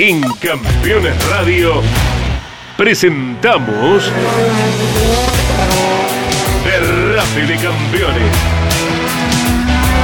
[0.00, 1.82] En Campeones Radio
[2.76, 4.12] presentamos
[6.64, 8.36] Derrape de Campeones.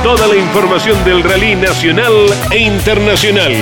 [0.02, 2.12] Toda la información del rally nacional
[2.50, 3.52] e internacional.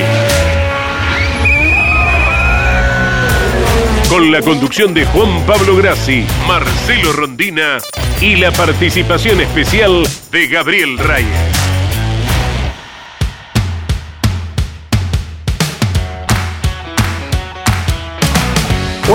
[4.08, 7.76] Con la conducción de Juan Pablo Grassi, Marcelo Rondina
[8.22, 11.61] y la participación especial de Gabriel Reyes.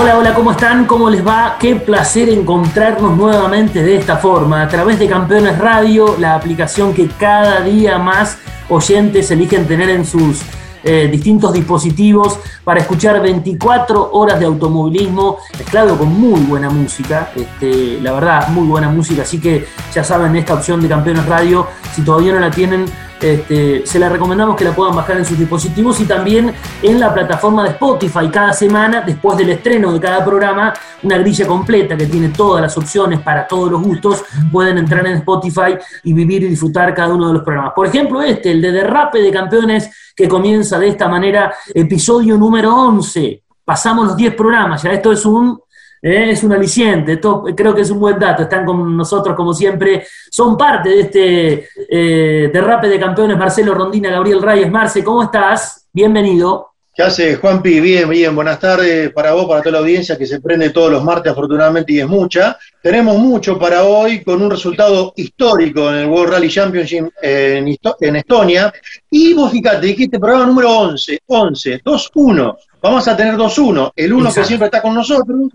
[0.00, 0.84] Hola, hola, ¿cómo están?
[0.86, 1.56] ¿Cómo les va?
[1.58, 7.08] Qué placer encontrarnos nuevamente de esta forma, a través de Campeones Radio, la aplicación que
[7.08, 10.42] cada día más oyentes eligen tener en sus
[10.84, 18.00] eh, distintos dispositivos para escuchar 24 horas de automovilismo mezclado con muy buena música, este,
[18.00, 22.02] la verdad, muy buena música, así que ya saben, esta opción de Campeones Radio, si
[22.02, 22.84] todavía no la tienen,
[23.20, 27.12] este, se la recomendamos que la puedan bajar en sus dispositivos y también en la
[27.12, 28.28] plataforma de Spotify.
[28.30, 32.76] Cada semana, después del estreno de cada programa, una grilla completa que tiene todas las
[32.76, 34.24] opciones para todos los gustos.
[34.50, 37.72] Pueden entrar en Spotify y vivir y disfrutar cada uno de los programas.
[37.74, 42.74] Por ejemplo, este, el de Derrape de Campeones, que comienza de esta manera, episodio número
[42.74, 43.42] 11.
[43.64, 45.60] Pasamos los 10 programas, ya esto es un
[46.02, 46.30] ¿eh?
[46.30, 50.56] es un aliciente, creo que es un buen dato, están con nosotros como siempre, son
[50.56, 55.86] parte de este eh, derrape de campeones, Marcelo Rondina, Gabriel Reyes, Marce, ¿cómo estás?
[55.92, 56.68] Bienvenido.
[56.98, 57.78] ¿Qué hace, Juanpi?
[57.78, 61.04] Bien, bien, buenas tardes para vos, para toda la audiencia que se prende todos los
[61.04, 62.58] martes, afortunadamente, y es mucha.
[62.82, 68.16] Tenemos mucho para hoy con un resultado histórico en el World Rally Championship en, en
[68.16, 68.72] Estonia.
[69.08, 72.56] Y vos fíjate, dijiste programa número 11, 11, 2-1.
[72.82, 73.92] Vamos a tener 2-1.
[73.94, 75.52] El uno que siempre está con nosotros,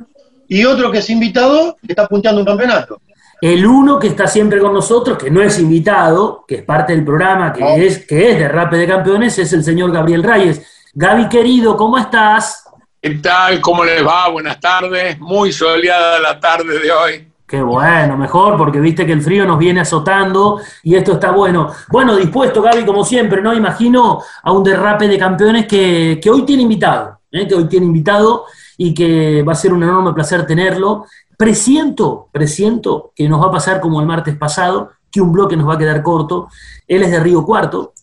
[0.53, 3.01] y otro que es invitado, que está punteando un campeonato.
[3.41, 7.03] El uno que está siempre con nosotros, que no es invitado, que es parte del
[7.03, 10.61] programa, que, es, que es de Rape de Campeones, es el señor Gabriel Reyes.
[10.93, 12.65] Gaby, querido, ¿cómo estás?
[13.01, 13.59] ¿Qué tal?
[13.61, 14.29] ¿Cómo les va?
[14.29, 15.19] Buenas tardes.
[15.19, 17.27] Muy soleada la tarde de hoy.
[17.47, 21.71] Qué bueno, mejor, porque viste que el frío nos viene azotando y esto está bueno.
[21.89, 23.55] Bueno, dispuesto, Gaby, como siempre, ¿no?
[23.55, 27.47] Imagino a un derrape de campeones que, hoy tiene invitado, ¿eh?
[27.47, 28.45] que hoy tiene invitado
[28.77, 31.05] y que va a ser un enorme placer tenerlo.
[31.37, 35.67] Presiento, presiento que nos va a pasar como el martes pasado, que un bloque nos
[35.67, 36.47] va a quedar corto.
[36.87, 37.93] Él es de Río Cuarto.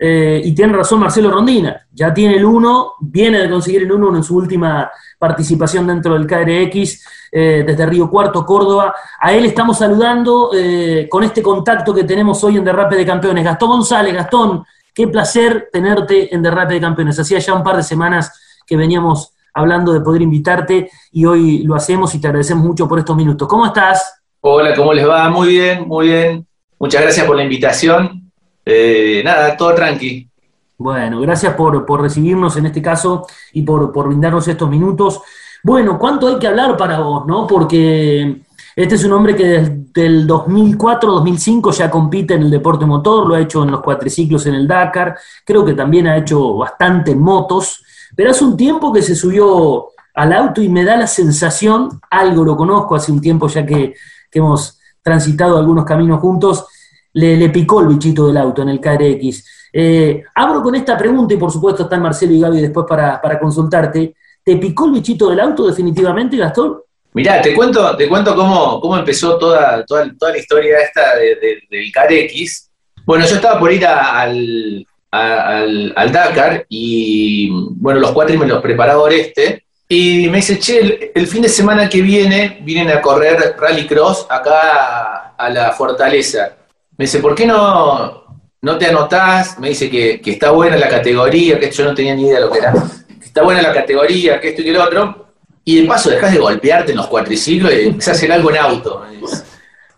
[0.00, 4.18] Eh, y tiene razón Marcelo Rondina, ya tiene el 1, viene de conseguir el 1
[4.18, 8.94] en su última participación dentro del KRX eh, desde Río Cuarto, Córdoba.
[9.20, 13.44] A él estamos saludando eh, con este contacto que tenemos hoy en Derrape de Campeones.
[13.44, 14.64] Gastón González, Gastón,
[14.94, 17.18] qué placer tenerte en Derrape de Campeones.
[17.18, 21.74] Hacía ya un par de semanas que veníamos hablando de poder invitarte y hoy lo
[21.74, 23.48] hacemos y te agradecemos mucho por estos minutos.
[23.48, 24.22] ¿Cómo estás?
[24.40, 25.28] Hola, ¿cómo les va?
[25.28, 26.46] Muy bien, muy bien.
[26.78, 28.30] Muchas gracias por la invitación.
[28.64, 30.28] Eh, nada, todo tranqui.
[30.76, 35.20] Bueno, gracias por, recibirnos en este caso y por, brindarnos estos minutos.
[35.64, 37.48] Bueno, ¿cuánto hay que hablar para vos, no?
[37.48, 38.42] Porque
[38.76, 43.34] este es un hombre que desde el 2004-2005 ya compite en el deporte motor, lo
[43.34, 47.20] ha hecho en los cuatriciclos en el Dakar, creo que también ha hecho bastante en
[47.20, 47.82] motos,
[48.18, 52.44] pero hace un tiempo que se subió al auto y me da la sensación, algo
[52.44, 53.94] lo conozco hace un tiempo ya que,
[54.32, 56.66] hemos transitado algunos caminos juntos,
[57.12, 59.70] le, picó el bichito del auto en el KRX.
[59.72, 64.16] Eh, abro con esta pregunta y por supuesto están Marcelo y Gaby después para, consultarte.
[64.42, 66.76] ¿Te picó el bichito del auto definitivamente, Gastón?
[67.12, 72.68] Mirá, te cuento, te cuento cómo, cómo empezó toda, toda, la historia esta del KRX.
[73.06, 79.10] Bueno, yo estaba por ir al, al, Dakar y bueno, los cuatro me los preparaba
[79.10, 83.86] este Y me dice, che, el, fin de semana que viene vienen a correr Rally
[83.86, 86.56] Cross acá a, la Fortaleza.
[86.96, 88.24] Me dice, ¿por qué no,
[88.60, 89.58] no te anotás?
[89.58, 92.50] Me dice que, está buena la categoría, que yo no tenía ni idea de lo
[92.50, 92.72] que era.
[92.72, 95.28] Que está buena la categoría, que esto y que lo otro.
[95.64, 98.56] Y de paso dejás de golpearte en los cuatriciclos y empezás a hacer algo en
[98.58, 99.04] auto.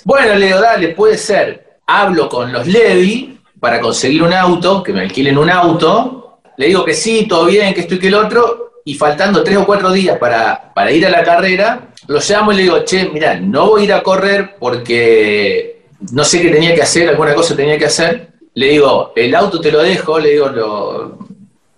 [0.04, 1.78] Bueno, le digo, dale, puede ser.
[1.86, 6.84] Hablo con los Levi, para conseguir un auto, que me alquilen un auto, le digo
[6.84, 9.92] que sí, todo bien, que esto y que el otro, y faltando tres o cuatro
[9.92, 13.82] días para, ir a la carrera, lo llamo y le digo, che, mira, no voy
[13.82, 17.84] a ir a correr porque no sé qué tenía que hacer, alguna cosa tenía que
[17.84, 18.30] hacer.
[18.54, 21.18] Le digo, el auto te lo dejo, le digo,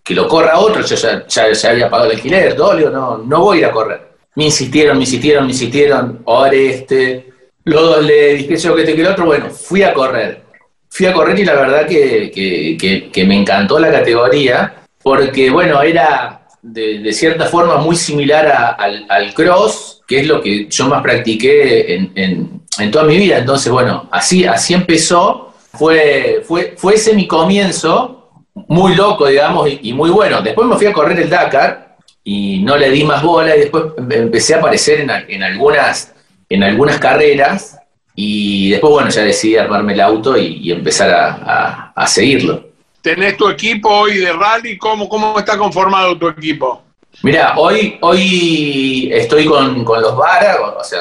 [0.02, 3.18] que lo corra otro, yo ya, ya, había pagado el alquiler, todo, le digo, no,
[3.18, 4.12] no voy a ir a correr.
[4.36, 7.30] Me insistieron, me insistieron, me insistieron, ahora este,
[7.64, 10.41] luego le dije yo que que el otro, bueno, fui a correr
[10.92, 17.10] fui a correr y la verdad que, me encantó la categoría, porque bueno, era de,
[17.14, 23.04] cierta forma muy similar al, cross, que es lo que yo más practiqué en, toda
[23.04, 23.38] mi vida.
[23.38, 28.30] Entonces, bueno, así, así empezó, fue, fue, fue ese mi comienzo,
[28.68, 30.42] muy loco, digamos, y, muy bueno.
[30.42, 33.84] Después me fui a correr el Dakar y no le di más bola y después
[33.96, 36.14] empecé a aparecer en, algunas,
[36.50, 37.78] en algunas carreras
[38.14, 42.68] y después, bueno, ya decidí armarme el auto y, empezar a, seguirlo.
[43.00, 44.78] ¿Tenés tu equipo hoy de rally?
[44.78, 46.82] ¿Cómo, cómo está conformado tu equipo?
[47.22, 51.00] Mira, hoy, hoy estoy con, los Vara, o sea,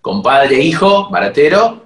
[0.00, 1.82] con, padre e hijo, baratero,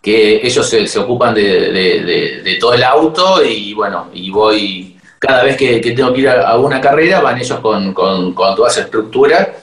[0.00, 5.78] que ellos se, ocupan de, todo el auto y bueno, y voy, cada vez que,
[5.80, 9.54] tengo que ir a, una carrera, van ellos con, toda esa estructura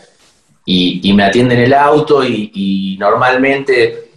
[0.66, 4.09] y, me atienden el auto y, normalmente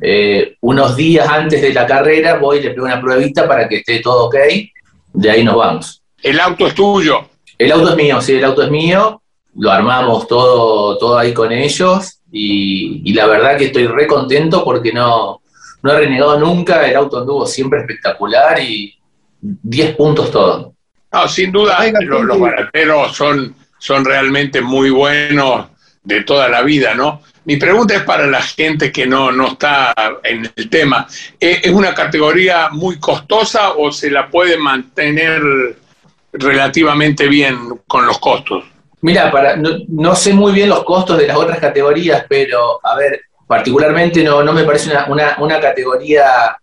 [0.00, 3.76] eh, unos días antes de la carrera voy y le pego una pruebita para que
[3.76, 4.36] esté todo ok,
[5.12, 6.02] de ahí nos vamos.
[6.22, 7.28] ¿El auto es tuyo?
[7.58, 9.22] El auto es mío, sí, el auto es mío,
[9.54, 14.92] lo armamos todo, todo ahí con ellos y, la verdad que estoy re contento porque
[14.92, 15.40] no,
[15.82, 18.94] no he renegado nunca, el auto anduvo siempre espectacular y
[19.40, 20.74] 10 puntos todo.
[21.12, 25.66] No, sin duda, los, barateros son, son realmente muy buenos
[26.02, 27.22] de toda la vida, ¿no?
[27.46, 31.06] Mi pregunta es para la gente que no, no está en el tema.
[31.40, 35.42] ¿Es una categoría muy costosa o se la puede mantener
[36.38, 38.64] relativamente bien con los costos.
[39.02, 43.20] Mira, para, no, sé muy bien los costos de las otras categorías, pero a ver,
[43.46, 46.56] particularmente no, no me parece una, categoría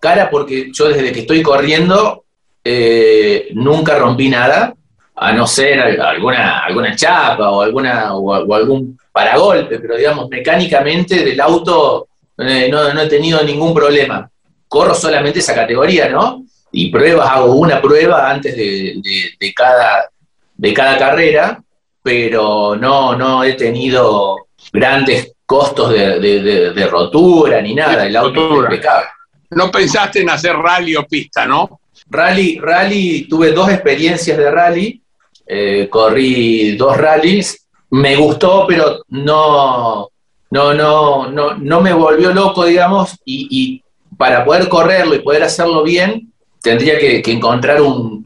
[0.00, 2.24] cara porque yo desde que estoy corriendo
[2.64, 4.74] eh, nunca rompí nada,
[5.16, 11.40] a no ser alguna, alguna chapa o, alguna, o, algún paragolpe, pero digamos, mecánicamente del
[11.40, 12.08] auto
[12.38, 14.28] eh, no, no he tenido ningún problema.
[14.68, 16.46] Corro solamente esa categoría, ¿no?
[16.72, 20.10] y pruebas, hago una prueba antes de, cada,
[20.54, 21.62] de cada carrera,
[22.02, 29.08] pero no, no he tenido grandes costos de, rotura ni nada, el auto es impecable.
[29.50, 31.80] No pensaste en hacer rally o pista, ¿no?
[32.10, 35.00] Rally, rally, tuve dos experiencias de rally,
[35.46, 40.08] eh, corrí dos rallies, me gustó, pero no,
[40.50, 43.82] no, no, no, no me volvió loco, digamos, y,
[44.18, 46.32] para poder correrlo y poder hacerlo bien,
[46.62, 48.24] tendría que, encontrar un,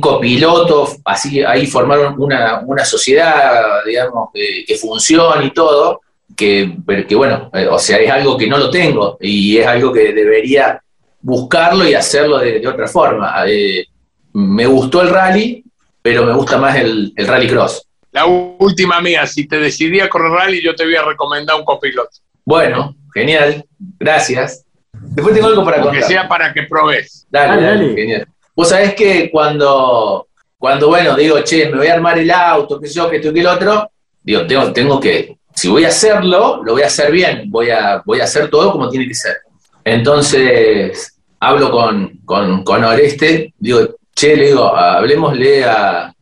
[0.00, 6.00] copiloto, así ahí formar una, sociedad, digamos, que, funcione y todo,
[6.36, 6.76] que,
[7.08, 10.12] que, bueno, eh, o sea, es algo que no lo tengo y es algo que
[10.12, 10.80] debería
[11.20, 13.44] buscarlo y hacerlo de, otra forma.
[13.46, 13.86] Eh,
[14.34, 15.64] me gustó el rally,
[16.04, 17.88] pero me gusta más el, el rally cross.
[18.12, 21.64] La última mía, si te decidí a correr rally, yo te voy a recomendar un
[21.64, 22.10] copiloto.
[22.44, 23.64] Bueno, genial,
[23.98, 24.66] gracias.
[24.92, 26.00] Después tengo algo para contar.
[26.02, 27.26] Que sea para que probes.
[27.30, 28.28] Dale, dale, Genial.
[28.54, 30.28] Vos sabés que cuando,
[30.58, 33.30] cuando, bueno, digo, che, me voy a armar el auto, qué sé yo, que esto
[33.30, 33.90] y que el otro,
[34.22, 38.02] digo, tengo, tengo que, si voy a hacerlo, lo voy a hacer bien, voy a,
[38.04, 39.38] voy a hacer todo como tiene que ser.
[39.82, 46.14] Entonces, hablo con, con, con Oreste, digo, che, le digo, hablemosle a,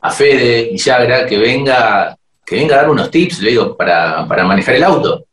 [0.00, 4.44] a Fede Villagra que venga, que venga a dar unos tips, le digo, para, para
[4.44, 5.24] manejar el auto.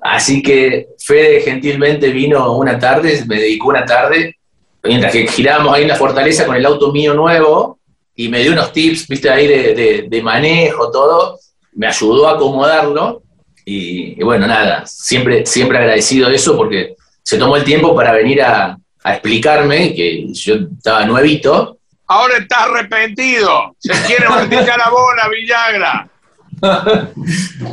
[0.00, 4.36] Así que Fede gentilmente vino una tarde, me dedicó una tarde,
[4.82, 7.78] mientras que girábamos ahí en la fortaleza con el auto mío nuevo,
[8.14, 11.38] y me dio unos tips, viste, ahí de, manejo, todo,
[11.72, 13.22] me ayudó a acomodarlo,
[13.64, 18.40] y, bueno, nada, siempre, siempre agradecido de eso porque se tomó el tiempo para venir
[18.40, 21.78] a, explicarme, que yo estaba nuevito.
[22.06, 26.08] Ahora está arrepentido, se quiere practicar a bola, Villagra.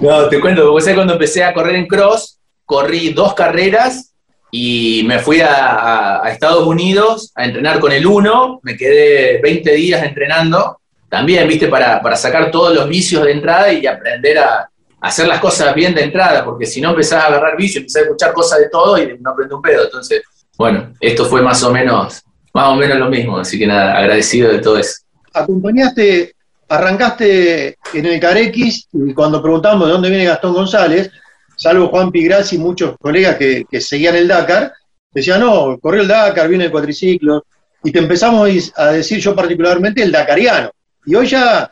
[0.02, 4.14] no, te cuento, porque cuando empecé a correr en cross, corrí dos carreras
[4.52, 10.04] y me fui a, Estados Unidos a entrenar con el uno, me quedé 20 días
[10.04, 10.80] entrenando,
[11.10, 14.70] también, viste, para, sacar todos los vicios de entrada y aprender a,
[15.02, 18.06] hacer las cosas bien de entrada, porque si no empezás a agarrar vicios, empezás a
[18.06, 19.84] escuchar cosas de todo y no aprende un pedo.
[19.84, 20.24] Entonces,
[20.58, 22.22] bueno, esto fue más o menos,
[22.54, 25.02] más o menos lo mismo, así que nada, agradecido de todo eso.
[25.34, 26.36] Acompañaste
[26.68, 31.12] arrancaste en el Carex y cuando preguntamos de dónde viene Gastón González,
[31.56, 34.74] salvo Juan Pigrazzi y muchos colegas que, seguían el Dakar,
[35.12, 37.46] decían, no, corrió el Dakar, viene el cuatriciclo,
[37.84, 40.72] y te empezamos a decir yo particularmente el Dakariano.
[41.06, 41.72] Y hoy ya,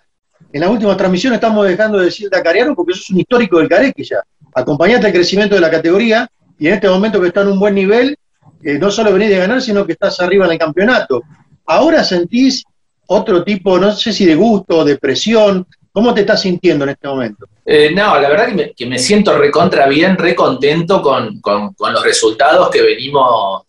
[0.52, 3.68] en la última transmisión, estamos dejando de decir Dakariano porque eso es un histórico del
[3.68, 4.18] Carex ya.
[4.54, 7.74] Acompañaste el crecimiento de la categoría y en este momento que está en un buen
[7.74, 8.16] nivel,
[8.64, 11.22] no solo venís de ganar, sino que estás arriba en el campeonato.
[11.66, 12.64] Ahora sentís
[13.08, 15.66] otro tipo, no sé si de gusto, de presión.
[15.92, 17.46] ¿Cómo te estás sintiendo en este momento?
[17.66, 22.82] Eh, no, la verdad que me, siento recontra bien, recontento con, con, los resultados que
[22.82, 23.64] venimos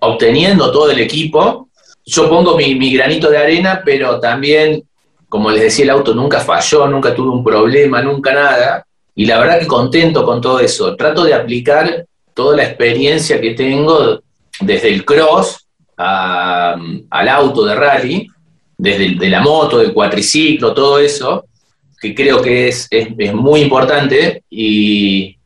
[0.00, 1.68] obteniendo todo el equipo.
[2.06, 4.82] Yo pongo mi, mi, granito de arena, pero también,
[5.28, 8.86] como les decía, el auto nunca falló, nunca tuve un problema, nunca nada.
[9.14, 10.96] Y la verdad que contento con todo eso.
[10.96, 12.06] Trato de aplicar
[12.38, 14.22] toda la experiencia que tengo
[14.60, 15.66] desde el cross
[15.96, 18.28] al auto de rally,
[18.76, 21.46] desde de la moto, del cuatriciclo, todo eso,
[22.00, 25.36] que creo que es, es, muy importante y,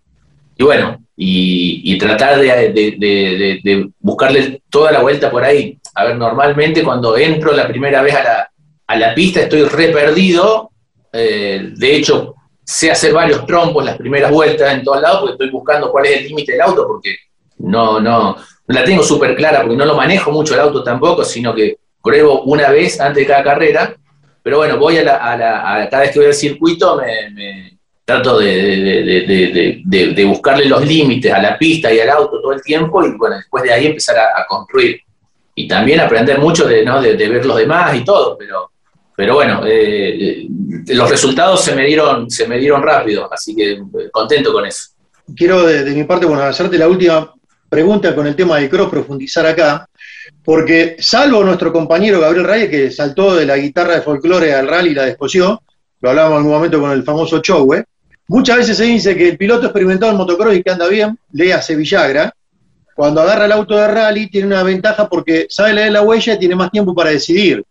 [0.59, 5.79] bueno, y, tratar de, buscarle toda la vuelta por ahí.
[5.95, 8.51] A ver, normalmente cuando entro la primera vez a la,
[8.87, 10.71] a la pista estoy re perdido,
[11.11, 15.50] eh, de hecho sé hacer varios trompos las primeras vueltas en todos lados porque estoy
[15.50, 17.16] buscando cuál es el límite del auto porque
[17.59, 21.54] no, no, la tengo súper clara porque no lo manejo mucho el auto tampoco, sino
[21.54, 23.95] que pruebo una vez antes de cada carrera,
[24.42, 30.64] pero bueno, voy a, la, cada vez que voy al circuito me, trato de, buscarle
[30.66, 33.73] los límites a la pista y al auto todo el tiempo y bueno, después de
[33.73, 35.00] ahí empezar a, construir.
[35.54, 37.00] Y también aprender mucho de, ¿no?
[37.00, 38.72] de, ver los demás y todo, pero,
[39.16, 40.49] pero bueno, eh, eh,
[40.88, 44.90] los resultados se me, dieron, se me dieron rápido, así que eh, contento con eso.
[45.37, 47.33] Quiero de, mi parte, bueno, hacerte la última
[47.69, 49.87] pregunta con el tema del cross, profundizar acá,
[50.45, 54.90] porque salvo nuestro compañero Gabriel Reyes, que saltó de la guitarra de folclore al rally
[54.90, 55.62] y la descosió,
[56.00, 57.85] lo hablábamos en algún momento con el famoso Chowe,
[58.28, 61.52] muchas veces se dice que el piloto experimentado en motocross y que anda bien, lee
[61.52, 62.35] a Sevillagra,
[62.95, 66.38] cuando agarra el auto de rally tiene una ventaja porque sabe leer la huella y
[66.38, 67.64] tiene más tiempo para decidir.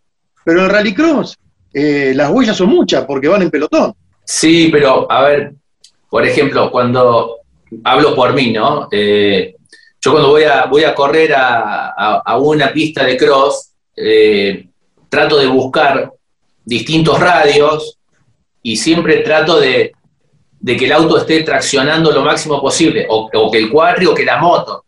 [0.43, 1.37] Pero en el rallycross
[1.73, 3.93] eh, las huellas son muchas porque van en pelotón.
[4.23, 5.53] Sí, pero a ver,
[6.09, 7.37] por ejemplo, cuando
[7.83, 8.87] hablo por mí, ¿no?
[8.91, 9.55] Eh,
[10.01, 14.67] yo cuando voy a, voy a correr a, una pista de cross, eh,
[15.09, 16.11] trato de buscar
[16.65, 17.97] distintos radios
[18.63, 19.93] y siempre trato de,
[20.65, 24.37] que el auto esté traccionando lo máximo posible, o, que el cuadri o que la
[24.37, 24.85] moto.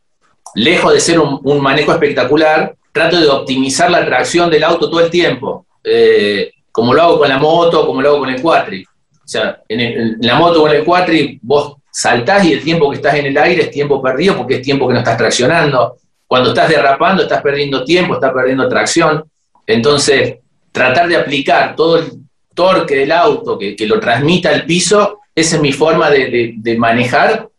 [0.55, 5.09] Lejos de ser un, manejo espectacular, trato de optimizar la tracción del auto todo el
[5.09, 8.85] tiempo, eh, como lo hago con la moto, como lo hago con el cuatri.
[8.85, 12.97] O sea, en, la moto o en el cuatri vos saltás y el tiempo que
[12.97, 15.97] estás en el aire es tiempo perdido porque es tiempo que no estás traccionando.
[16.27, 19.23] Cuando estás derrapando estás perdiendo tiempo, estás perdiendo tracción.
[19.65, 20.35] Entonces,
[20.71, 22.11] tratar de aplicar todo el
[22.53, 27.49] torque del auto que, lo transmita al piso, esa es mi forma de, manejar.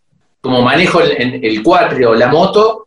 [0.41, 2.84] Como manejo el, el cuatri o la moto,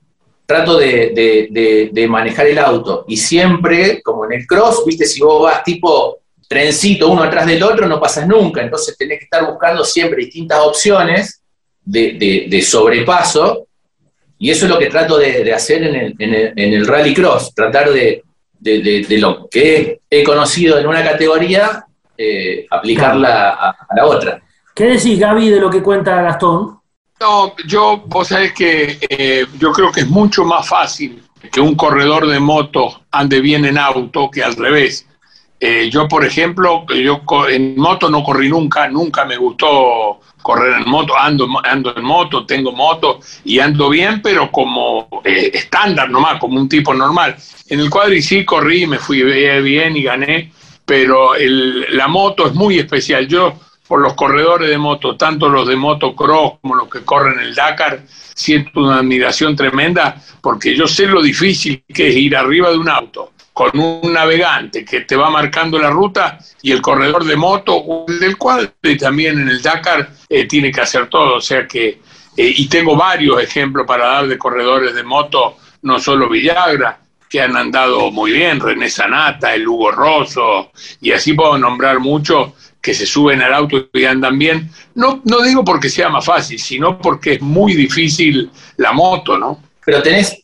[0.47, 3.03] trato de, de, manejar el auto.
[3.07, 7.61] Y siempre, como en el cross, viste, si vos vas tipo trencito uno atrás del
[7.61, 8.61] otro, no pasas nunca.
[8.61, 11.43] Entonces tenés que estar buscando siempre distintas opciones
[11.83, 13.67] de, sobrepaso.
[14.39, 17.89] Y eso es lo que trato de, hacer en el, en, el, rally cross, tratar
[17.91, 18.23] de,
[19.17, 21.85] lo que he conocido en una categoría,
[22.17, 24.41] eh, aplicarla a, la otra.
[24.73, 26.79] ¿Qué decís, Gaby, de lo que cuenta Gastón?
[27.19, 31.75] No, yo, vos sabés que eh, yo creo que es mucho más fácil que un
[31.75, 35.07] corredor de moto ande bien en auto que al revés.
[35.59, 40.87] Eh, yo, por ejemplo, yo en moto no corrí nunca, nunca me gustó correr en
[40.87, 46.39] moto, ando, ando en moto, tengo moto y ando bien, pero como eh, estándar nomás,
[46.39, 47.35] como un tipo normal.
[47.67, 50.51] En el cuadri sí corrí, me fui bien y gané,
[50.85, 53.27] pero la moto es muy especial.
[53.27, 53.55] Yo,
[53.87, 58.01] por los corredores de moto, tanto los de motocross como los que corren el Dakar,
[58.07, 62.89] siento una admiración tremenda porque yo sé lo difícil que es ir arriba de un
[62.89, 68.05] auto con un navegante que te va marcando la ruta y el corredor de moto
[68.07, 71.37] del cual también en el Dakar eh, tiene que hacer todo.
[71.37, 75.97] O sea que, eh, y tengo varios ejemplos para dar de corredores de moto, no
[75.97, 81.57] solo Villagra, que han andado muy bien, René Sanata, el Hugo Rosso, y así puedo
[81.57, 82.51] nombrar muchos
[82.87, 84.71] que se suben al auto y andan bien.
[84.95, 89.61] No, no digo porque sea más fácil, sino porque es muy difícil la moto, ¿no?
[89.85, 90.41] Pero tenés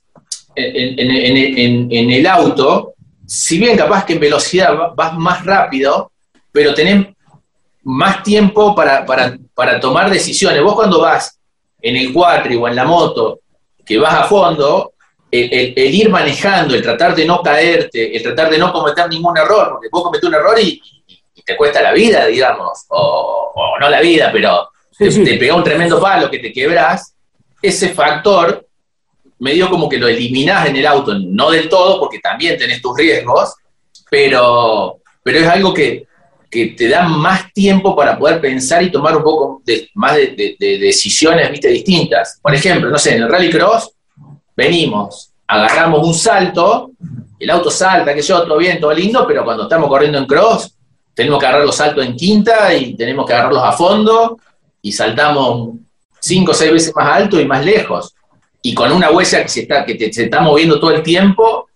[0.54, 2.96] en, el auto,
[3.26, 6.12] si bien capaz que en velocidad vas más rápido,
[6.52, 7.08] pero tenés
[7.84, 9.06] más tiempo para,
[9.80, 10.62] tomar decisiones.
[10.62, 11.40] Vos cuando vas
[11.82, 13.40] en el cuatri o en la moto,
[13.86, 14.92] que vas a fondo,
[15.32, 19.70] el, ir manejando, el tratar de no caerte, el tratar de no cometer ningún error,
[19.72, 20.82] porque vos cometés un error y,
[21.46, 26.00] te cuesta la vida, digamos, o, no la vida, pero te, te pega un tremendo
[26.00, 27.16] palo que te quebras,
[27.62, 28.68] ese factor
[29.44, 32.98] medio como que lo eliminás en el auto, no del todo, porque también tenés tus
[32.98, 33.54] riesgos,
[34.10, 36.08] pero, pero es algo que,
[36.50, 41.50] te da más tiempo para poder pensar y tomar un poco de, más de, decisiones
[41.50, 41.68] ¿viste?
[41.70, 42.40] distintas.
[42.44, 43.92] Por ejemplo, no sé, en el rallycross
[44.56, 46.92] venimos, agarramos un salto,
[47.40, 50.76] el auto salta, que yo, todo bien, todo lindo, pero cuando estamos corriendo en cross,
[51.13, 54.39] tenemos que agarrar los saltos en quinta y tenemos que agarrarlos a fondo
[54.82, 55.75] y saltamos
[56.20, 58.13] cinco o seis veces más alto y más lejos
[58.65, 61.67] y con una huella que se está, que se está moviendo todo el tiempo.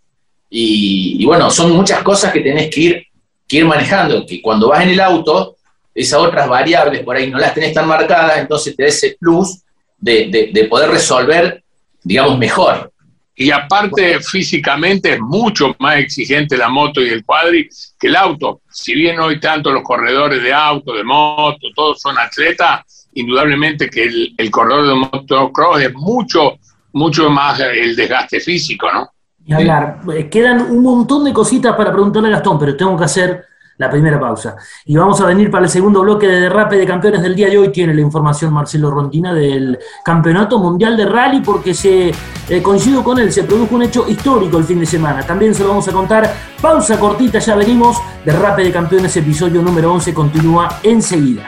[0.49, 3.03] Y, bueno, son muchas cosas que tenés que ir,
[3.45, 5.57] que ir manejando, que cuando vas en el auto,
[5.93, 9.59] esas otras variables por ahí no las tenés tan marcadas, entonces te da ese plus
[9.97, 11.61] de, poder resolver,
[12.03, 12.93] digamos, mejor.
[13.39, 18.61] Y aparte físicamente es mucho más exigente la moto y el cuadri que el auto.
[18.67, 24.05] Si bien hoy tanto los corredores de auto, de moto, todos son atletas, indudablemente que
[24.05, 26.57] el, el corredor de motocross es mucho,
[26.93, 29.11] mucho más el desgaste físico, ¿no?
[29.45, 33.05] Y hablar, eh, quedan un montón de cositas para preguntarle a Gastón, pero tengo que
[33.05, 33.45] hacer
[33.77, 34.55] la primera pausa.
[34.85, 37.57] Y vamos a venir para el segundo bloque de derrape de campeones del día de
[37.57, 37.69] hoy.
[37.69, 42.11] Tiene la información Marcelo Rontina del Campeonato Mundial de Rally, porque se
[42.49, 45.23] eh, coincido con él, se produjo un hecho histórico el fin de semana.
[45.23, 46.33] También se lo vamos a contar.
[46.61, 47.97] Pausa cortita, ya venimos.
[48.25, 51.43] Derrape de campeones, episodio número 11, continúa enseguida.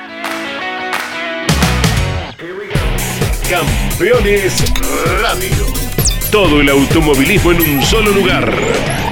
[3.50, 4.64] Campeones
[5.22, 5.66] Radio.
[6.32, 9.09] Todo el automovilismo en un solo lugar.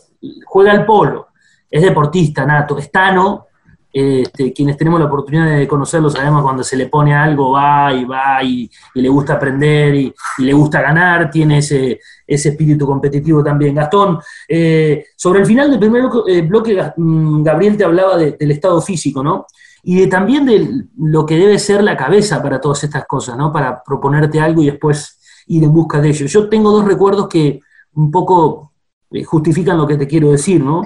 [0.46, 1.29] juega al polo
[1.70, 3.46] es deportista nato, es Tano,
[3.92, 8.04] este, quienes tenemos la oportunidad de conocerlo sabemos cuando se le pone algo, va y
[8.04, 13.74] va y, le gusta aprender y, le gusta ganar, tiene ese, espíritu competitivo también.
[13.74, 16.04] Gastón, eh, sobre el final del primer
[16.46, 19.46] bloque, eh, mm, Gabriel te hablaba del estado físico, ¿no?
[19.82, 23.52] Y de, también de lo que debe ser la cabeza para todas estas cosas, ¿no?
[23.52, 26.26] Para proponerte algo y después ir en busca de ello.
[26.26, 27.60] Yo tengo dos recuerdos que
[27.94, 28.72] un poco
[29.10, 30.82] eh, justifican lo que te quiero decir, ¿no?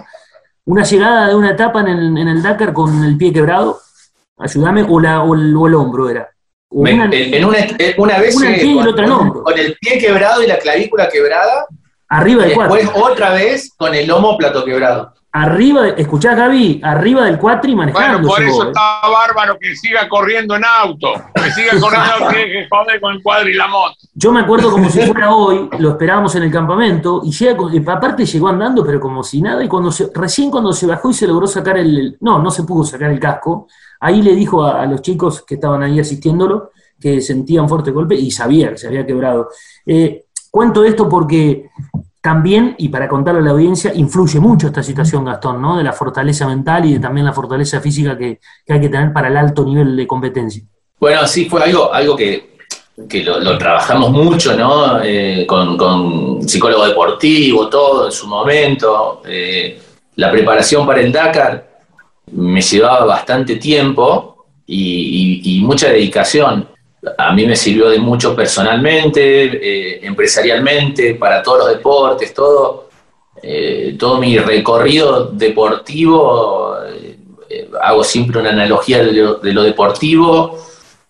[0.67, 3.81] Una llegada de una etapa en el, en el Dakar con el pie quebrado,
[4.39, 6.31] ayúdame, o, la, o, el, hombro era.
[6.71, 7.59] una, en una,
[7.99, 11.67] una vez con, el pie quebrado y la clavícula quebrada,
[12.09, 17.75] arriba del Después otra vez con el plato quebrado arriba, escuchá Gaby, arriba del cuatri
[17.75, 18.29] manejando.
[18.29, 23.01] Bueno, por eso está bárbaro que siga corriendo en auto, que siga corriendo que joder
[23.01, 23.97] con el cuadri y la moto.
[24.15, 28.25] Yo me acuerdo como si fuera hoy, lo esperábamos en el campamento, y llega, aparte
[28.25, 31.49] llegó andando, pero como si nada, y cuando recién cuando se bajó y se logró
[31.49, 33.67] sacar el, no, no se pudo sacar el casco,
[33.99, 36.71] ahí le dijo a, los chicos que estaban ahí asistiéndolo
[37.01, 39.49] que sentían fuerte golpe y sabía que se había quebrado.
[39.85, 41.71] Eh, cuento esto porque
[42.25, 45.77] también, y para contarle a la audiencia, influye mucho esta situación, Gastón, ¿no?
[45.77, 49.29] De la fortaleza mental y de también la fortaleza física que, hay que tener para
[49.29, 50.63] el alto nivel de competencia.
[50.99, 52.57] Bueno, sí, fue algo, algo que,
[52.97, 55.03] lo, trabajamos mucho, ¿no?
[55.05, 59.21] Eh, con, psicólogo deportivo, todo en su momento.
[59.27, 59.79] Eh,
[60.17, 61.83] la preparación para el Dakar
[62.33, 66.74] me llevaba bastante tiempo y mucha dedicación
[67.19, 72.89] a mí me sirvió de mucho personalmente, eh, empresarialmente, para todos los deportes, todo,
[73.43, 80.59] eh, todo mi recorrido deportivo, eh, hago siempre una analogía de lo, deportivo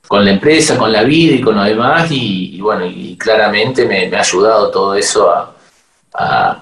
[0.06, 4.14] con la empresa, con la vida y con lo demás, y, bueno, y claramente me,
[4.14, 5.54] ha ayudado todo eso a,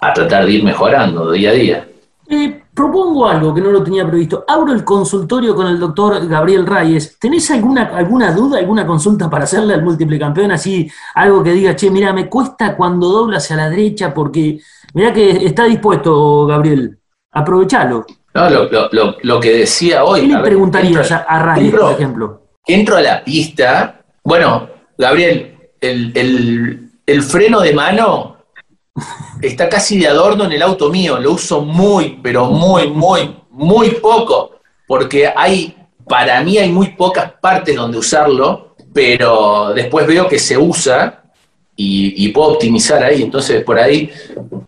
[0.00, 1.88] a tratar de ir mejorando día a día.
[2.74, 4.44] Propongo algo que no lo tenía previsto.
[4.46, 7.18] Abro el consultorio con el doctor Gabriel Reyes.
[7.18, 10.52] ¿Tenés alguna, alguna duda, alguna consulta para hacerle al múltiple campeón?
[10.52, 14.58] Así, algo que diga, che, mira, me cuesta cuando dobla hacia la derecha porque,
[14.94, 16.98] mira que está dispuesto, Gabriel.
[17.32, 18.06] Aprovechalo.
[18.34, 18.48] No,
[19.22, 20.22] lo, que decía hoy.
[20.22, 22.42] ¿Qué le preguntarías a, Reyes, por ejemplo?
[22.66, 28.36] Entro a la pista, bueno, Gabriel, el, el freno de mano
[29.42, 31.18] está casi de adorno en el auto mío.
[31.18, 34.60] Lo uso muy, pero muy, muy, muy poco.
[34.86, 35.76] Porque hay,
[36.08, 41.18] para mí hay muy pocas partes donde usarlo, pero después veo que se usa
[41.74, 43.22] y, puedo optimizar ahí.
[43.22, 44.10] Entonces, por ahí.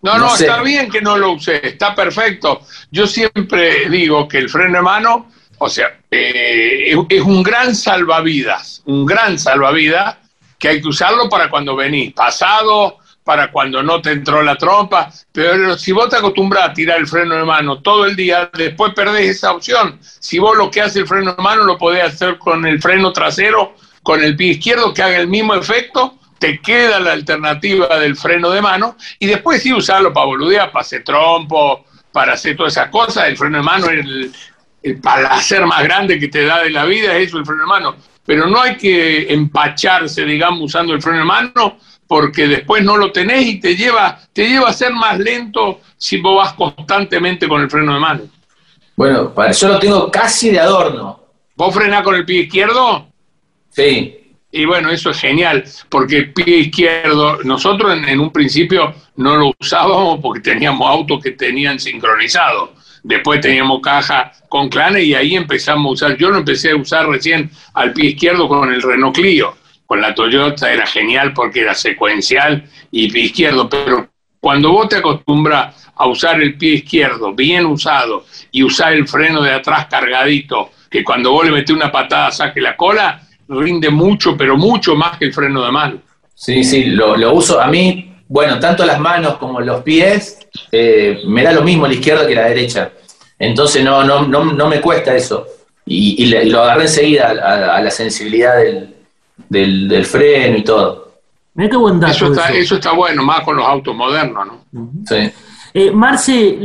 [0.02, 2.60] No, no, está bien que no lo use, está perfecto.
[2.90, 8.82] Yo siempre digo que el freno de mano, o sea, eh, es un gran salvavidas,
[8.87, 10.16] un gran salvavidas
[10.58, 15.10] que hay que usarlo para cuando venís pasado, para cuando no te entró la trompa,
[15.32, 18.92] pero si vos te acostumbras a tirar el freno de mano todo el día, después
[18.94, 19.98] perdés esa opción.
[20.02, 23.12] Si vos lo que hace el freno de mano lo podés hacer con el freno
[23.12, 28.14] trasero, con el pie izquierdo, que haga el mismo efecto, te queda la alternativa del
[28.14, 32.74] freno de mano y después sí usarlo para boludear, para hacer trompo, para hacer todas
[32.74, 33.26] esas cosas.
[33.26, 34.32] El freno de mano es el,
[34.82, 37.68] el placer más grande que te da de la vida, es eso, el freno de
[37.68, 37.96] mano.
[38.26, 43.12] Pero no hay que empacharse, digamos, usando el freno de mano, porque después no lo
[43.12, 47.62] tenés y te lleva, te lleva a ser más lento si vos vas constantemente con
[47.62, 48.22] el freno de mano.
[48.96, 51.20] Bueno, para eso lo tengo casi de adorno.
[51.56, 53.06] ¿Vos frenás con el pie izquierdo?
[53.70, 54.20] Sí.
[54.50, 59.52] Y bueno, eso es genial, porque el pie izquierdo, nosotros en, un principio no lo
[59.58, 62.72] usábamos porque teníamos autos que tenían sincronizado.
[63.02, 66.16] Después teníamos caja con clanes y ahí empezamos a usar.
[66.16, 69.56] Yo lo empecé a usar recién al pie izquierdo con el Renault Clio
[69.96, 74.09] la Toyota era genial porque era secuencial y izquierdo, pero
[74.40, 79.42] cuando vos te acostumbras a usar el pie izquierdo bien usado y usar el freno
[79.42, 84.37] de atrás cargadito, que cuando vos le metés una patada saque la cola, rinde mucho,
[84.37, 85.98] pero mucho más que el freno de mano.
[86.35, 87.61] Sí, sí, lo, uso.
[87.61, 91.94] A mí, bueno, tanto las manos como los pies, eh, me da lo mismo la
[91.94, 92.92] izquierda que la derecha.
[93.38, 95.46] Entonces no, no, no, me cuesta eso.
[95.87, 98.93] Y, lo agarré enseguida a la sensibilidad del,
[99.48, 101.12] del, freno y todo.
[101.54, 102.12] Mira qué buen dato.
[102.12, 102.74] Eso está, eso.
[102.76, 104.90] está bueno, más con los autos modernos, ¿no?
[105.06, 105.30] Sí.
[105.76, 106.56] Eh, Marce,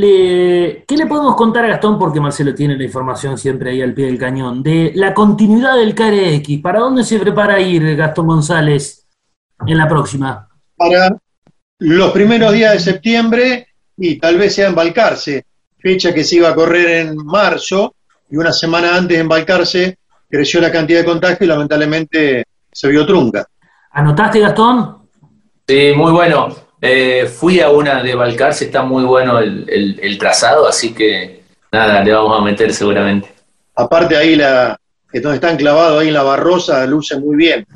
[0.87, 1.97] ¿qué le podemos contar a Gastón?
[1.97, 4.61] Porque Marcelo tiene la información siempre ahí al pie del cañón.
[4.61, 6.61] De la continuidad del KRX.
[6.61, 9.07] ¿Para dónde se prepara ir Gastón González
[9.65, 10.47] en la próxima?
[10.75, 11.17] Para
[11.79, 15.43] los primeros días de septiembre y tal vez sea embalcarse.
[15.79, 17.95] Fecha que se iba a correr en marzo
[18.29, 19.97] y una semana antes de embalcarse
[20.29, 23.45] creció la cantidad de contagios y lamentablemente se vio trunca.
[23.91, 24.99] ¿Anotaste, Gastón?
[25.67, 26.55] Sí, muy bueno.
[26.81, 32.13] Eh, fui a una de Balcarce, está muy bueno el, trazado, así que nada, le
[32.13, 33.33] vamos a meter seguramente.
[33.75, 34.79] Aparte ahí, la,
[35.11, 37.67] que donde están clavados ahí en la barrosa, luce muy bien.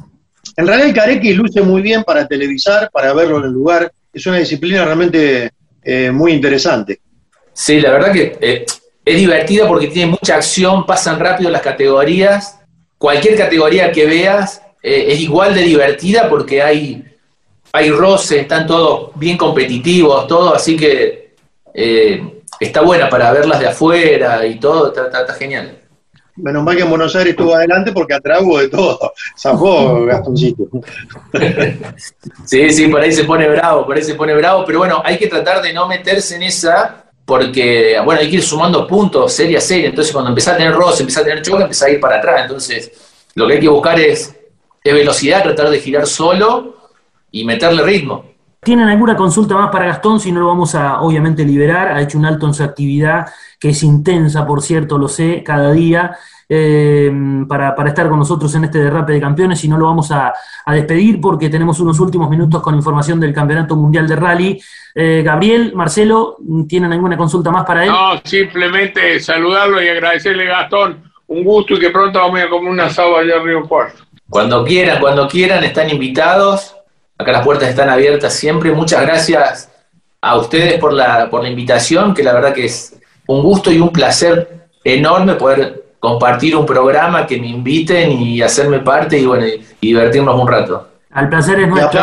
[0.55, 3.91] En realidad el carequis luce muy bien para televisar, para verlo en el lugar.
[4.13, 5.51] Es una disciplina realmente
[5.81, 7.01] eh, muy interesante.
[7.51, 8.65] Sí, la verdad que eh,
[9.03, 12.59] es divertida porque tiene mucha acción, pasan rápido las categorías.
[12.97, 17.01] Cualquier categoría que veas eh, es igual de divertida porque hay,
[17.71, 21.35] hay roces, están todos bien competitivos, todo, así que
[21.73, 25.79] eh, está buena para verlas de afuera y todo, está, genial.
[26.35, 29.13] Menos mal que en Buenos Aires estuvo adelante porque atrago de todo.
[29.39, 30.63] Zafó Gastoncito.
[32.45, 35.17] sí, sí, por ahí se pone bravo, por ahí se pone bravo, pero bueno, hay
[35.17, 39.57] que tratar de no meterse en esa porque, bueno, hay que ir sumando puntos serie
[39.57, 41.99] a serie, entonces cuando empieza a tener roce, empieza a tener choque, empieza a ir
[42.01, 42.91] para atrás, entonces
[43.35, 44.35] lo que hay que buscar es,
[44.91, 46.75] velocidad, tratar de girar solo
[47.31, 48.25] y meterle ritmo.
[48.63, 50.19] ¿Tienen alguna consulta más para Gastón?
[50.19, 51.89] Si no lo vamos a, obviamente, liberar.
[51.89, 53.27] Ha hecho un alto en su actividad,
[53.59, 56.17] que es intensa, por cierto, lo sé, cada día.
[56.47, 57.11] Eh,
[57.47, 60.33] para, estar con nosotros en este derrape de campeones y no lo vamos a,
[60.67, 64.61] despedir porque tenemos unos últimos minutos con información del Campeonato Mundial de Rally.
[64.93, 67.91] Eh, Gabriel, Marcelo, ¿tienen alguna consulta más para él?
[67.91, 72.79] No, simplemente saludarlo y agradecerle, Gastón, un gusto y que pronto vamos a comer un
[72.79, 74.03] asado allá en Río Cuarto.
[74.33, 76.75] Cuando quieran, cuando quieran, están invitados.
[77.19, 78.71] Acá las puertas están abiertas siempre.
[78.71, 79.69] Muchas gracias
[80.19, 83.77] a ustedes por la, por la invitación, que la verdad que es un gusto y
[83.77, 89.45] un placer enorme poder compartir un programa, que me inviten y hacerme parte y bueno,
[89.45, 90.87] y divertirnos un rato.
[91.11, 92.01] Al placer es nuestro.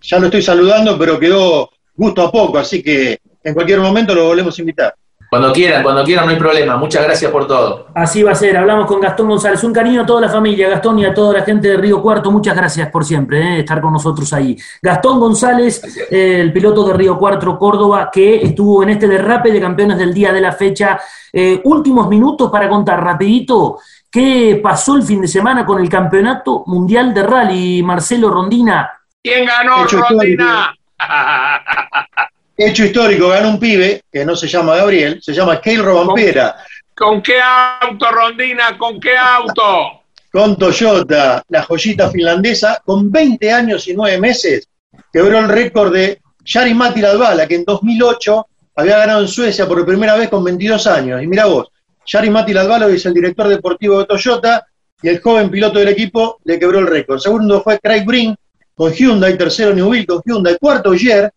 [0.00, 4.24] ya lo estoy saludando, pero quedó gusto a poco, así que en cualquier momento lo
[4.24, 4.94] volvemos a invitar.
[5.36, 6.78] Cuando quieran, cuando quieran, no hay problema.
[6.78, 7.88] Muchas gracias por todo.
[7.92, 8.56] Así va a ser.
[8.56, 9.62] Hablamos con Gastón González.
[9.64, 12.30] Un cariño a toda la familia, Gastón, y a toda la gente de Río Cuarto.
[12.30, 14.56] Muchas gracias por siempre eh, estar con nosotros ahí.
[14.80, 19.60] Gastón González, eh, el piloto de Río Cuarto, Córdoba, que estuvo en este derrape de
[19.60, 20.98] campeones del día de la fecha.
[21.30, 23.78] Eh, últimos minutos para contar rapidito
[24.10, 27.82] qué pasó el fin de semana con el Campeonato Mundial de Rally.
[27.82, 28.90] Marcelo Rondina.
[29.22, 30.74] ¿Quién ganó, Rondina?
[32.56, 36.56] hecho histórico, gana un pibe que no se llama Gabriel, se llama Keil Robampera.
[36.94, 38.78] ¿Con qué auto, Rondina?
[38.78, 40.02] ¿Con qué auto?
[40.36, 44.68] con Toyota, la joyita finlandesa, con 20 años y 9 meses,
[45.10, 49.86] quebró el récord de Jari Matti Ladvala, que en 2008 había ganado en Suecia por
[49.86, 51.22] primera vez con 22 años.
[51.22, 51.68] Y mira vos,
[52.06, 54.66] Jari Matti Ladvala es el director deportivo de Toyota
[55.00, 57.18] y el joven piloto del equipo le quebró el récord.
[57.18, 58.36] Segundo fue Craig Brink
[58.74, 61.32] con Hyundai, tercero Newville con Hyundai, cuarto Jer,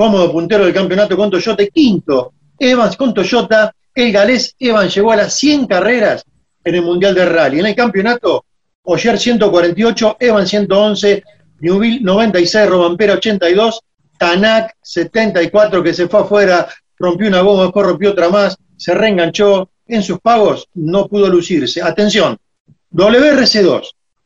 [0.00, 5.16] cómodo puntero del campeonato con Toyota, quinto Evans con Toyota, el galés Evans llegó a
[5.16, 6.24] las 100 carreras
[6.64, 7.60] en el Mundial de Rally.
[7.60, 8.46] En el campeonato,
[8.84, 11.22] Oyer 148, Evans 111,
[11.60, 13.80] Newville 96, Robampera 82,
[14.16, 16.66] Tanak 74 que se fue afuera,
[16.98, 21.82] rompió una bomba, después rompió otra más, se reenganchó, en sus pagos no pudo lucirse.
[21.82, 22.38] Atención,
[22.94, 23.82] WRC2,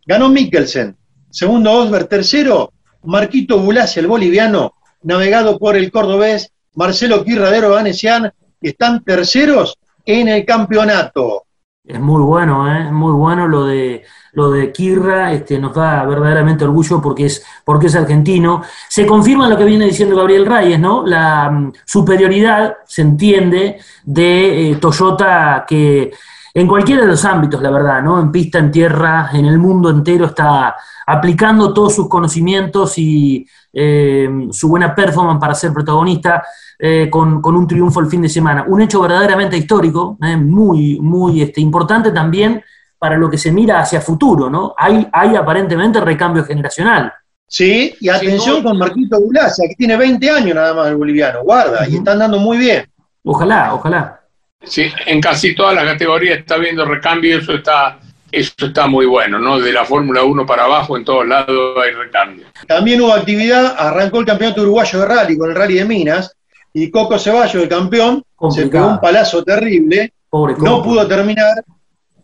[0.07, 0.97] ganó Mikkelsen,
[1.31, 4.73] segundo Osberg, tercero Marquito Bulasi, el boliviano,
[5.05, 11.45] navegado por el cordobés Marcelo Quirradero Vanesian, están terceros en el campeonato.
[11.85, 12.91] Es muy bueno, ¿eh?
[12.91, 14.03] muy bueno lo de
[14.35, 18.63] lo de Kirra, este, nos da verdaderamente orgullo porque es, porque es argentino.
[18.89, 21.07] Se confirma lo que viene diciendo Gabriel Reyes, ¿no?
[21.07, 26.11] La mm, superioridad, se entiende, de eh, Toyota que
[26.53, 28.21] en cualquiera de los ámbitos, la verdad, ¿no?
[28.21, 34.29] En pista, en tierra, en el mundo entero está aplicando todos sus conocimientos y eh,
[34.51, 36.43] su buena performance para ser protagonista.
[36.79, 38.65] Eh, con, un triunfo el fin de semana.
[38.67, 42.63] Un hecho verdaderamente histórico, eh, muy, muy este, importante también
[42.99, 44.75] para lo que se mira hacia futuro, ¿no?
[44.77, 47.13] Hay, hay aparentemente recambio generacional.
[47.47, 51.89] Sí, y atención con Marquito Gulacia, que tiene 20 años nada más el boliviano, guarda,
[51.89, 52.85] y está andando muy bien.
[53.23, 54.21] Ojalá, ojalá.
[54.65, 57.99] Sí, en casi todas las categorías está viendo recambio, eso está,
[58.35, 59.61] eso está muy bueno, ¿no?
[59.61, 62.47] De la Fórmula 1 para abajo, en todos lados hay recambio.
[62.67, 66.37] También hubo actividad, arrancó el campeonato uruguayo de rally con el rally de Minas,
[66.73, 71.65] y Coco Ceballos, el campeón, se pegó un palazo terrible, no pudo terminar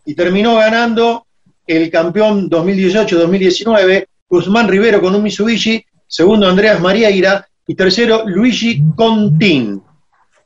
[0.05, 1.25] y terminó ganando
[1.65, 9.81] el campeón 2018-2019, Guzmán Rivero con un Mitsubishi, segundo Andreas Mariaira y tercero Luigi Contín.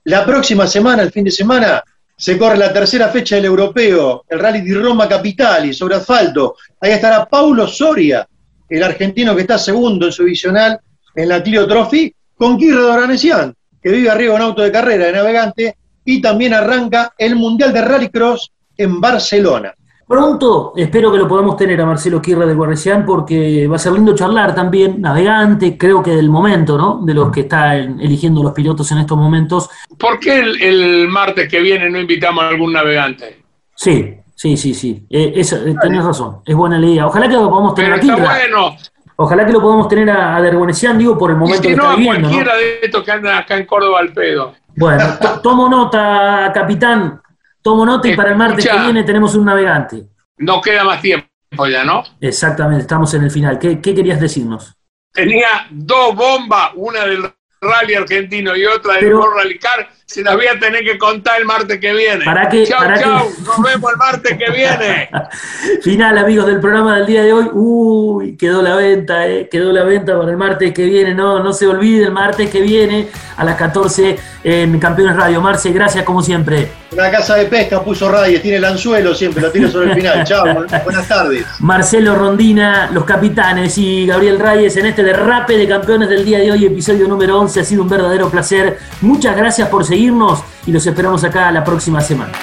[0.04, 1.84] La próxima semana, el fin de semana,
[2.18, 6.56] se corre la tercera fecha del europeo, el Rally di Roma Capitali, sobre asfalto.
[6.80, 8.28] Ahí estará Paulo Soria,
[8.70, 10.80] el argentino que está segundo en su divisional
[11.14, 13.54] en la Clio Trophy, con Kirre Doranesian
[13.86, 17.84] que vive arriba en auto de carrera de navegante, y también arranca el Mundial de
[17.84, 19.76] Rallycross en Barcelona.
[20.08, 23.94] Pronto espero que lo podamos tener a Marcelo Quirra de Guarrecián porque va a ser
[23.94, 27.02] lindo charlar también, navegante, creo que del momento, ¿no?
[27.04, 29.70] De los que están eligiendo los pilotos en estos momentos.
[29.98, 33.42] ¿Por qué el, martes que viene no invitamos a algún navegante?
[33.74, 35.08] Sí, sí, sí, sí.
[35.10, 37.08] Eh, eh, tenés razón, es buena idea.
[37.08, 38.10] Ojalá que lo podamos tener aquí.
[38.10, 38.76] Está bueno,
[39.18, 42.28] Ojalá que lo podamos tener a, a digo, por el momento que está viviendo.
[42.30, 44.54] cualquiera de estos que andan acá en Córdoba al pedo.
[44.76, 45.04] Bueno,
[45.42, 47.22] tomo nota, capitán.
[47.66, 50.04] Tomo nota y para el martes que viene tenemos un navegante.
[50.38, 51.28] No queda más tiempo
[51.68, 52.04] ya, ¿no?
[52.22, 53.58] Exactamente, estamos en el final.
[53.58, 54.76] ¿Qué, qué querías decirnos?
[55.12, 57.24] Tenía dos bombas, una del
[57.60, 61.40] rally argentino y otra del World Rally Car, se las voy a tener que contar
[61.40, 62.24] el martes que viene.
[62.24, 62.64] ¿Para qué?
[62.64, 65.10] Chau, chau, nos vemos el martes que viene.
[65.82, 67.50] Final, amigos del programa del día de hoy.
[67.52, 69.50] Uy, quedó la venta, eh.
[69.50, 71.16] quedó la venta para el martes que viene.
[71.16, 75.42] No, no se olvide, el martes que viene a las 14 en Campeones Radio.
[75.42, 76.70] Marce, gracias como siempre.
[76.92, 80.24] Una casa de pesca puso radio, tiene el anzuelo siempre, lo tiene sobre el final.
[80.24, 80.46] Chao,
[80.84, 81.46] buenas tardes.
[81.60, 86.52] Marcelo Rondina, los capitanes y Gabriel Reyes en este derrape de campeones del día de
[86.52, 87.60] hoy, episodio número 11.
[87.60, 88.78] Ha sido un verdadero placer.
[89.02, 92.34] Muchas gracias por seguir seguirnos y los esperamos acá la próxima semana.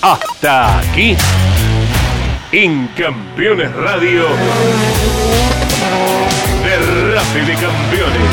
[0.00, 1.16] Hasta aquí
[2.52, 4.26] en Campeones Radio
[6.62, 8.30] Derrape de Campeones.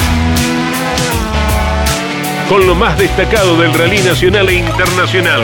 [2.48, 5.42] Con lo más destacado del rally nacional e internacional.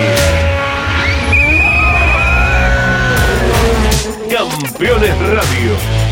[4.29, 6.02] Campeones Radio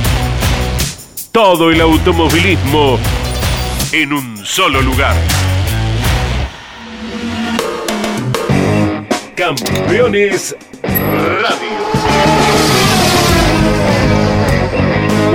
[1.32, 3.00] todo el automovilismo
[3.94, 5.16] en un solo lugar.
[9.36, 11.72] Campeones Radio.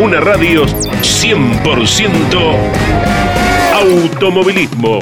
[0.02, 2.56] Una radio 100%
[3.74, 4.98] automovilismo.